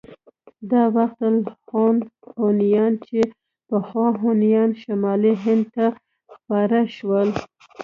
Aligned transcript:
دا 0.71 0.83
وخت 0.95 1.19
الخون 1.33 1.95
هونيان 2.39 2.93
چې 3.05 3.19
پخوا 3.67 4.07
هونيان 4.23 4.69
شمالي 4.81 5.33
هند 5.43 5.65
ته 5.75 5.85
خپاره 6.33 6.79
شول. 6.95 7.29